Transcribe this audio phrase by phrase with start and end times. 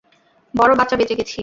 [0.53, 1.37] বড় বাঁচা বেঁচে গেছি!